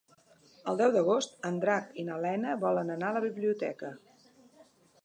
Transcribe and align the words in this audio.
El 0.71 0.79
deu 0.79 0.93
d'agost 0.95 1.35
en 1.49 1.59
Drac 1.65 1.93
i 2.05 2.07
na 2.09 2.17
Lena 2.25 2.57
volen 2.65 2.91
anar 2.97 3.13
a 3.15 3.19
la 3.21 3.23
biblioteca. 3.29 3.95